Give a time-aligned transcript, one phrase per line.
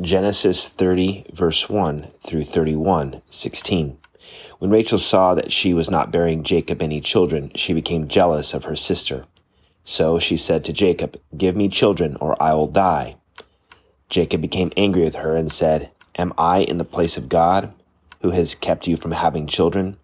[0.00, 3.98] Genesis 30, verse 1 through 31, 16.
[4.60, 8.62] When Rachel saw that she was not bearing Jacob any children, she became jealous of
[8.62, 9.24] her sister.
[9.82, 13.16] So she said to Jacob, Give me children, or I will die.
[14.08, 17.72] Jacob became angry with her and said, Am I in the place of God,
[18.22, 19.96] who has kept you from having children?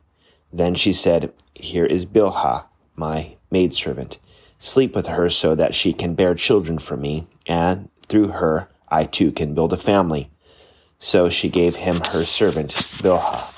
[0.53, 2.65] Then she said, Here is Bilhah,
[2.97, 4.19] my maidservant.
[4.59, 9.07] Sleep with her so that she can bear children for me, and through her I
[9.07, 10.31] too can build a family.
[11.01, 12.71] So she gave him her servant
[13.03, 13.51] Bilhah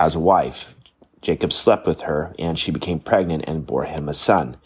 [0.00, 0.74] as a wife.
[1.20, 4.56] Jacob slept with her, and she became pregnant and bore him a son.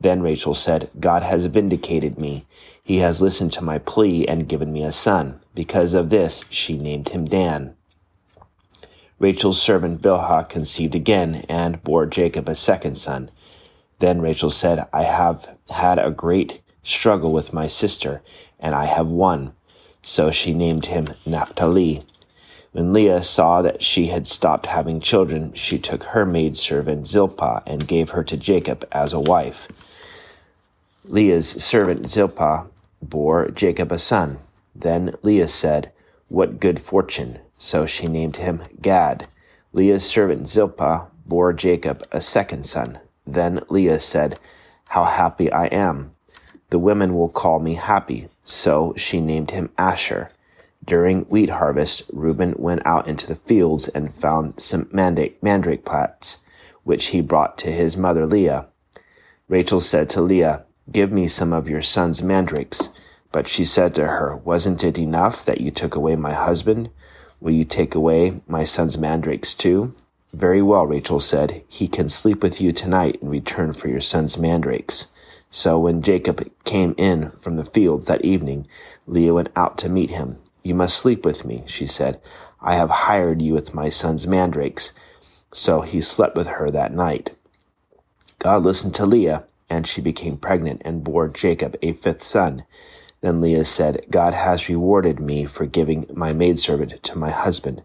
[0.00, 2.46] Then Rachel said, God has vindicated me.
[2.82, 5.40] He has listened to my plea and given me a son.
[5.54, 7.76] Because of this, she named him Dan.
[9.18, 13.30] Rachel's servant Bilhah conceived again and bore Jacob a second son.
[13.98, 18.22] Then Rachel said, I have had a great struggle with my sister,
[18.60, 19.54] and I have won.
[20.02, 22.04] So she named him Naphtali.
[22.72, 27.88] When Leah saw that she had stopped having children, she took her maidservant Zilpah and
[27.88, 29.68] gave her to Jacob as a wife.
[31.04, 32.66] Leah's servant Zilpah
[33.00, 34.38] bore Jacob a son.
[34.74, 35.92] Then Leah said,
[36.28, 37.38] What good fortune!
[37.58, 39.28] So she named him Gad.
[39.72, 42.98] Leah's servant Zilpah bore Jacob a second son.
[43.26, 44.38] Then Leah said,
[44.86, 46.13] How happy I am!
[46.70, 48.28] The women will call me happy.
[48.42, 50.30] So she named him Asher.
[50.84, 56.38] During wheat harvest, Reuben went out into the fields and found some mandrake, mandrake plants,
[56.82, 58.66] which he brought to his mother Leah.
[59.48, 62.90] Rachel said to Leah, Give me some of your son's mandrakes.
[63.32, 66.90] But she said to her, Wasn't it enough that you took away my husband?
[67.40, 69.92] Will you take away my son's mandrakes too?
[70.32, 74.36] Very well, Rachel said, He can sleep with you tonight in return for your son's
[74.38, 75.06] mandrakes.
[75.56, 78.66] So when Jacob came in from the fields that evening,
[79.06, 80.38] Leah went out to meet him.
[80.64, 82.20] You must sleep with me, she said.
[82.60, 84.92] I have hired you with my son's mandrakes.
[85.52, 87.36] So he slept with her that night.
[88.40, 92.64] God listened to Leah, and she became pregnant and bore Jacob a fifth son.
[93.20, 97.84] Then Leah said, God has rewarded me for giving my maidservant to my husband.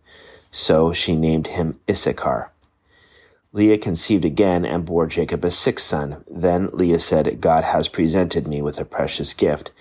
[0.49, 2.51] So she named him Issachar.
[3.51, 6.23] Leah conceived again and bore Jacob a sixth son.
[6.29, 9.71] Then Leah said, God has presented me with a precious gift.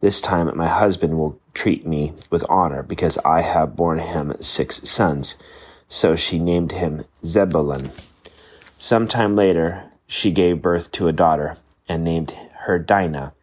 [0.00, 4.90] This time my husband will treat me with honor because I have borne him six
[4.90, 5.36] sons.
[5.88, 7.90] So she named him Zebulun.
[8.76, 11.56] Some time later, she gave birth to a daughter
[11.88, 12.32] and named
[12.62, 13.34] her Dinah.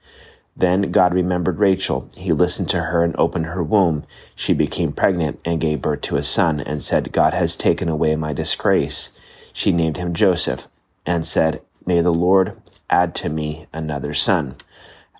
[0.57, 2.09] Then God remembered Rachel.
[2.17, 4.03] He listened to her and opened her womb.
[4.35, 8.17] She became pregnant and gave birth to a son and said, God has taken away
[8.17, 9.11] my disgrace
[9.53, 10.67] she named him Joseph,
[11.05, 12.57] and said, May the Lord
[12.89, 14.55] add to me another son.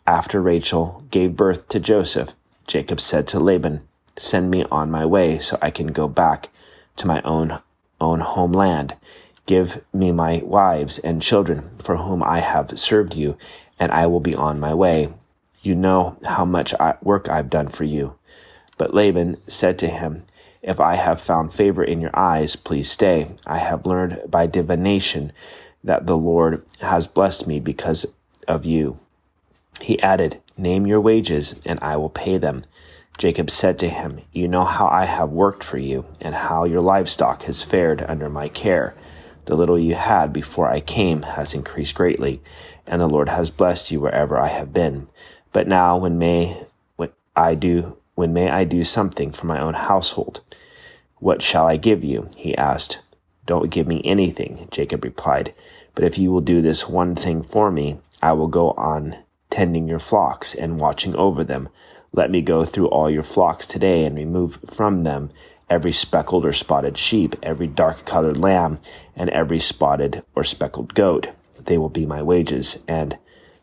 [0.06, 2.36] After Rachel gave birth to Joseph,
[2.68, 3.82] Jacob said to Laban,
[4.18, 6.50] Send me on my way so I can go back
[6.98, 7.60] to my own
[8.02, 8.96] own homeland.
[9.46, 13.38] Give me my wives and children for whom I have served you,
[13.80, 15.10] and I will be on my way.
[15.62, 18.16] You know how much work I've done for you.
[18.78, 20.24] But Laban said to him,
[20.62, 23.28] if I have found favor in your eyes, please stay.
[23.48, 25.32] I have learned by divination
[25.84, 28.06] that the Lord has blessed me because
[28.48, 28.98] of you.
[29.80, 32.64] He added, Name your wages, and I will pay them.
[33.18, 36.82] Jacob said to him, You know how I have worked for you, and how your
[36.82, 38.96] livestock has fared under my care.
[39.46, 42.42] The little you had before I came has increased greatly,
[42.86, 45.08] and the Lord has blessed you wherever I have been.
[45.54, 46.62] But now, when may
[47.36, 50.42] I do when may I do something for my own household?
[51.20, 52.28] What shall I give you?
[52.36, 53.00] he asked.
[53.46, 55.54] Don't give me anything, Jacob replied.
[55.96, 59.16] But if you will do this one thing for me, I will go on
[59.50, 61.70] tending your flocks and watching over them.
[62.12, 65.30] Let me go through all your flocks today and remove from them
[65.70, 68.80] every speckled or spotted sheep, every dark colored lamb,
[69.16, 71.30] and every spotted or speckled goat.
[71.58, 73.18] They will be my wages, and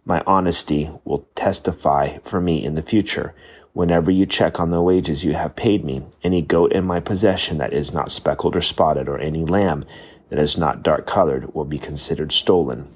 [0.07, 3.35] my honesty will testify for me in the future.
[3.77, 7.59] Whenever you check on the wages you have paid me, any goat in my possession
[7.59, 9.83] that is not speckled or spotted, or any lamb
[10.31, 12.89] that is not dark colored, will be considered stolen.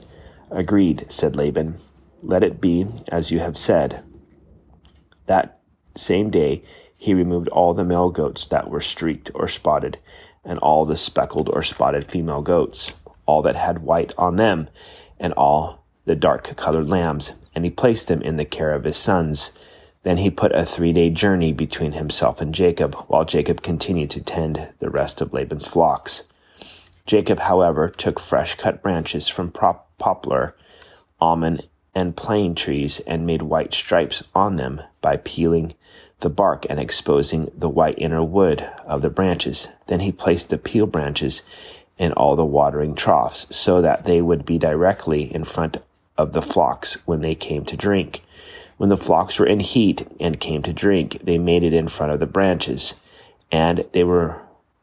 [0.50, 1.74] Agreed, said Laban.
[2.22, 4.02] Let it be as you have said.
[5.26, 5.60] That
[5.96, 6.62] same day
[6.96, 9.98] he removed all the male goats that were streaked or spotted,
[10.46, 12.94] and all the speckled or spotted female goats,
[13.26, 14.66] all that had white on them,
[15.18, 18.96] and all the dark colored lambs, and he placed them in the care of his
[18.96, 19.52] sons
[20.02, 24.20] then he put a three day journey between himself and Jacob, while Jacob continued to
[24.20, 26.24] tend the rest of Laban's flocks.
[27.06, 30.54] Jacob, however, took fresh cut branches from poplar,
[31.20, 35.74] almond, and plane trees and made white stripes on them by peeling
[36.20, 39.68] the bark and exposing the white inner wood of the branches.
[39.86, 41.42] Then he placed the peel branches
[41.98, 45.78] in all the watering troughs so that they would be directly in front
[46.16, 48.22] of the flocks when they came to drink.
[48.80, 52.12] When the flocks were in heat and came to drink, they made it in front
[52.12, 52.94] of the branches,
[53.52, 54.40] and they were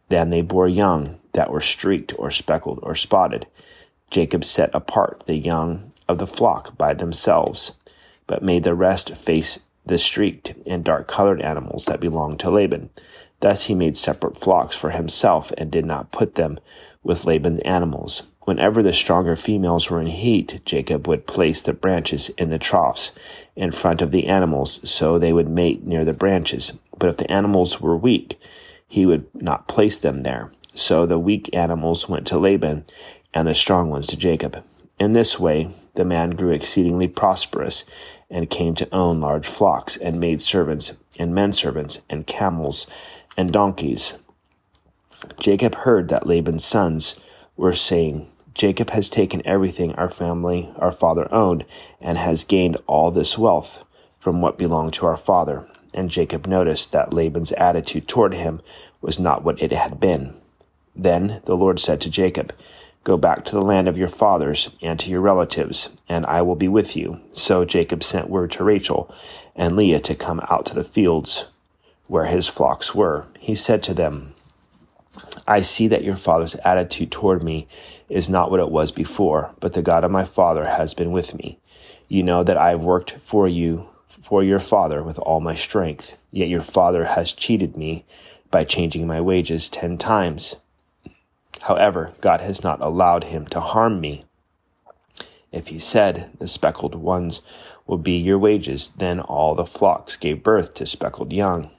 [0.10, 3.48] then they bore young that were streaked or speckled or spotted.
[4.12, 7.72] Jacob set apart the young of the flock by themselves,
[8.28, 12.92] but made the rest face the streaked and dark colored animals that belonged to Laban.
[13.40, 16.60] Thus he made separate flocks for himself and did not put them
[17.02, 18.22] with Laban's animals.
[18.48, 23.12] Whenever the stronger females were in heat, Jacob would place the branches in the troughs
[23.58, 26.72] in front of the animals so they would mate near the branches.
[26.98, 28.40] But if the animals were weak,
[28.88, 30.50] he would not place them there.
[30.74, 32.86] So the weak animals went to Laban
[33.34, 34.64] and the strong ones to Jacob.
[34.98, 37.84] In this way, the man grew exceedingly prosperous
[38.30, 42.88] and came to own large flocks and maid servants and men servants and camels
[43.36, 44.18] and donkeys.
[45.38, 47.18] Jacob heard that Laban's sons
[47.58, 48.26] were saying,
[48.58, 51.64] Jacob has taken everything our family, our father owned,
[52.02, 53.86] and has gained all this wealth
[54.20, 55.68] from what belonged to our father.
[55.94, 58.62] And Jacob noticed that Laban's attitude toward him
[59.00, 60.34] was not what it had been.
[60.96, 62.52] Then the Lord said to Jacob,
[63.04, 66.56] Go back to the land of your fathers and to your relatives, and I will
[66.56, 67.20] be with you.
[67.34, 69.14] So Jacob sent word to Rachel
[69.56, 71.46] and Leah to come out to the fields
[72.08, 73.28] where his flocks were.
[73.40, 74.34] He said to them,
[75.46, 77.68] I see that your father's attitude toward me
[78.10, 81.34] is not what it was before, but the God of my father has been with
[81.34, 81.60] me.
[82.08, 86.18] You know that I have worked for you, for your father, with all my strength.
[86.32, 88.06] Yet your father has cheated me
[88.50, 90.56] by changing my wages ten times.
[91.64, 94.24] However, God has not allowed him to harm me.
[95.52, 97.42] If he said, The speckled ones
[97.86, 101.70] will be your wages, then all the flocks gave birth to speckled young.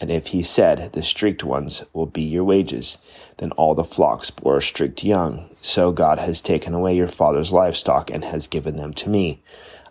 [0.00, 2.98] And if he said, The streaked ones will be your wages,
[3.36, 5.50] then all the flocks bore streaked young.
[5.60, 9.42] So God has taken away your father's livestock and has given them to me.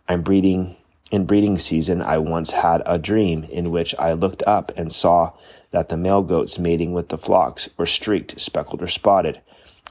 [0.07, 0.75] I'm breeding
[1.11, 5.31] in breeding season, I once had a dream in which I looked up and saw
[5.71, 9.41] that the male goats mating with the flocks were streaked, speckled, or spotted.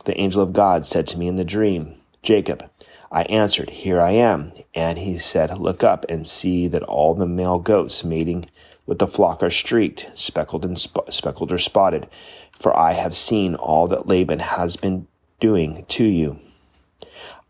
[0.04, 2.68] The angel of God said to me in the dream, Jacob.
[3.10, 4.52] I answered, Here I am.
[4.74, 8.50] And he said, Look up and see that all the male goats mating
[8.86, 12.08] with the flock are streaked, speckled and sp- speckled or spotted.
[12.52, 15.06] For I have seen all that Laban has been
[15.40, 16.38] doing to you.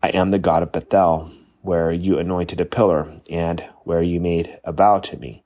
[0.01, 1.31] I am the God of Bethel
[1.61, 5.43] where you anointed a pillar, and where you made a vow to me.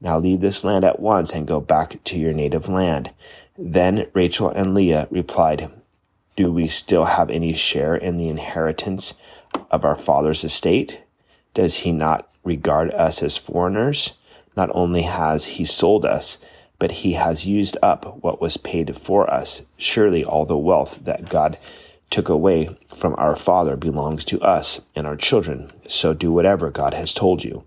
[0.00, 3.12] Now leave this land at once and go back to your native land.
[3.56, 5.70] Then Rachel and Leah replied,
[6.36, 9.14] Do we still have any share in the inheritance
[9.70, 11.02] of our father's estate?
[11.52, 14.14] Does he not regard us as foreigners?
[14.56, 16.38] Not only has he sold us,
[16.78, 19.62] but he has used up what was paid for us.
[19.78, 21.56] Surely all the wealth that God
[22.10, 26.94] took away from our Father belongs to us and our children, so do whatever God
[26.94, 27.64] has told you.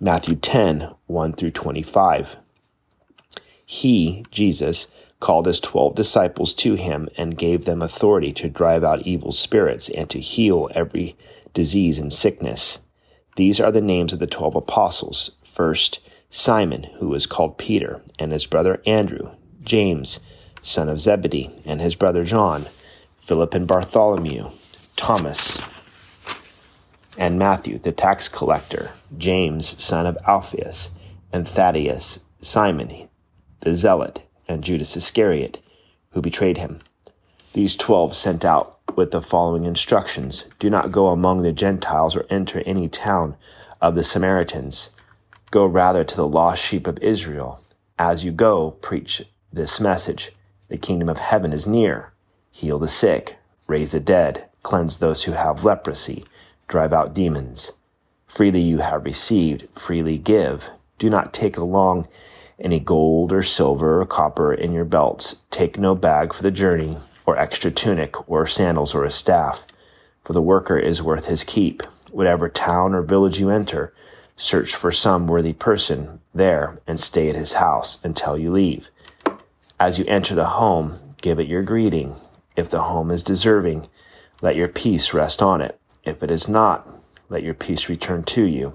[0.00, 2.36] Matthew 10 1 through 25.
[3.64, 4.86] He, Jesus,
[5.20, 9.88] called his twelve disciples to him and gave them authority to drive out evil spirits
[9.88, 11.16] and to heal every
[11.54, 12.80] disease and sickness.
[13.36, 15.32] These are the names of the twelve apostles.
[15.42, 19.30] First, Simon, who was called Peter, and his brother Andrew,
[19.62, 20.20] James,
[20.60, 22.66] son of Zebedee, and his brother John,
[23.22, 24.50] Philip and Bartholomew,
[24.96, 25.58] Thomas,
[27.16, 30.90] and Matthew, the tax collector, James, son of Alphaeus,
[31.32, 33.08] and Thaddeus, Simon,
[33.60, 35.58] the zealot, and Judas Iscariot,
[36.10, 36.80] who betrayed him.
[37.52, 42.26] These twelve sent out with the following instructions Do not go among the Gentiles or
[42.30, 43.36] enter any town
[43.80, 44.90] of the Samaritans.
[45.50, 47.62] Go rather to the lost sheep of Israel.
[47.98, 49.22] As you go, preach
[49.52, 50.32] this message
[50.68, 52.12] The kingdom of heaven is near
[52.50, 53.36] heal the sick,
[53.66, 56.24] raise the dead, cleanse those who have leprosy,
[56.68, 57.72] drive out demons.
[58.26, 60.70] Freely you have received, freely give.
[60.98, 62.08] Do not take along
[62.58, 65.36] any gold or silver or copper in your belts.
[65.50, 66.96] Take no bag for the journey,
[67.26, 69.66] or extra tunic, or sandals, or a staff.
[70.24, 71.82] For the worker is worth his keep.
[72.10, 73.92] Whatever town or village you enter,
[74.36, 78.90] search for some worthy person there and stay at his house until you leave.
[79.78, 82.14] As you enter the home, give it your greeting.
[82.56, 83.88] If the home is deserving,
[84.40, 85.78] let your peace rest on it.
[86.04, 86.88] If it is not,
[87.28, 88.72] let your peace return to you.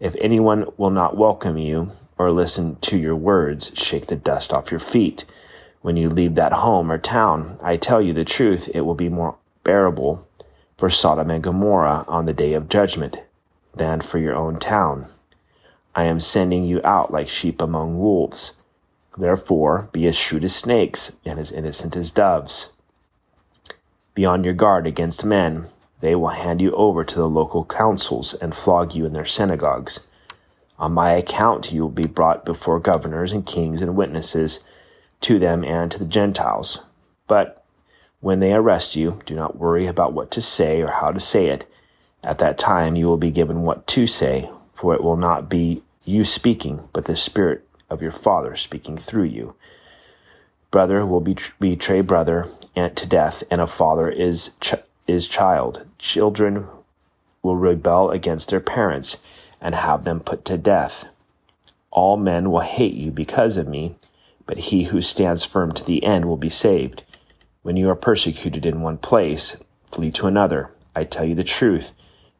[0.00, 4.70] If anyone will not welcome you or listen to your words, shake the dust off
[4.70, 5.24] your feet.
[5.82, 9.08] When you leave that home or town, I tell you the truth, it will be
[9.08, 10.26] more bearable
[10.76, 13.18] for Sodom and Gomorrah on the day of judgment
[13.74, 15.06] than for your own town.
[15.94, 18.52] I am sending you out like sheep among wolves.
[19.16, 22.70] Therefore, be as shrewd as snakes and as innocent as doves.
[24.14, 25.66] Be on your guard against men.
[26.00, 30.00] They will hand you over to the local councils and flog you in their synagogues.
[30.78, 34.60] On my account, you will be brought before governors and kings and witnesses
[35.22, 36.80] to them and to the Gentiles.
[37.26, 37.64] But
[38.20, 41.46] when they arrest you, do not worry about what to say or how to say
[41.46, 41.66] it.
[42.22, 45.82] At that time, you will be given what to say, for it will not be
[46.04, 49.54] you speaking, but the Spirit of your Father speaking through you.
[50.70, 54.74] Brother will betray brother to death, and a father is ch-
[55.06, 55.86] is child.
[55.98, 56.66] Children
[57.42, 59.16] will rebel against their parents
[59.60, 61.06] and have them put to death.
[61.90, 63.94] All men will hate you because of me,
[64.46, 67.02] but he who stands firm to the end will be saved.
[67.62, 69.56] When you are persecuted in one place,
[69.90, 70.70] flee to another.
[70.94, 71.92] I tell you the truth.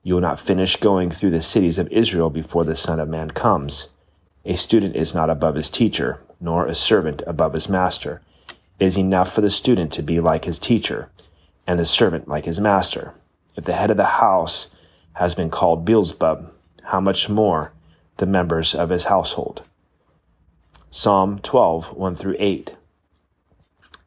[0.03, 3.31] You will not finish going through the cities of Israel before the Son of Man
[3.33, 3.89] comes.
[4.45, 8.21] A student is not above his teacher, nor a servant above his master.
[8.79, 11.11] It is enough for the student to be like his teacher,
[11.67, 13.15] and the servant like his master.
[13.57, 14.69] If the head of the house
[15.15, 16.53] has been called Beelzebub,
[16.87, 17.73] how much more
[18.17, 19.63] the members of his household?
[20.91, 22.77] Psalm 12, 1 through 8.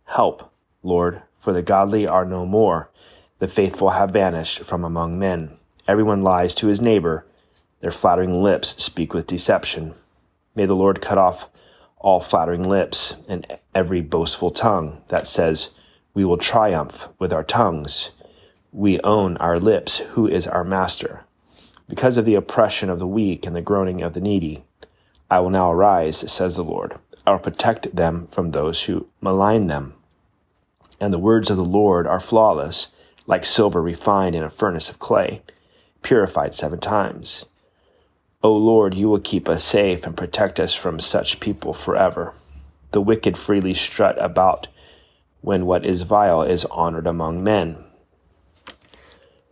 [0.05, 2.89] Help, Lord, for the godly are no more.
[3.39, 5.57] The faithful have vanished from among men.
[5.87, 7.25] Everyone lies to his neighbor.
[7.81, 9.93] Their flattering lips speak with deception.
[10.55, 11.49] May the Lord cut off
[11.97, 13.45] all flattering lips and
[13.75, 15.75] every boastful tongue that says,
[16.13, 18.11] We will triumph with our tongues.
[18.71, 19.97] We own our lips.
[19.97, 21.25] Who is our master?
[21.89, 24.63] Because of the oppression of the weak and the groaning of the needy,
[25.29, 26.93] I will now arise, says the Lord.
[27.25, 29.95] I will protect them from those who malign them.
[31.01, 32.89] And the words of the Lord are flawless,
[33.25, 35.41] like silver refined in a furnace of clay,
[36.03, 37.45] purified seven times.
[38.43, 42.33] O Lord, you will keep us safe and protect us from such people forever.
[42.91, 44.67] The wicked freely strut about
[45.41, 47.83] when what is vile is honored among men.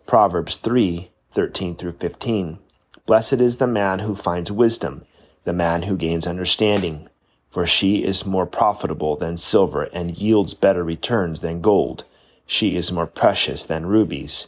[0.06, 2.58] Proverbs 3 13 through 15.
[3.06, 5.06] Blessed is the man who finds wisdom,
[5.44, 7.08] the man who gains understanding,
[7.48, 12.06] for she is more profitable than silver and yields better returns than gold.
[12.48, 14.48] She is more precious than rubies.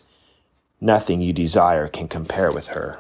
[0.82, 2.98] Nothing you desire can compare with her.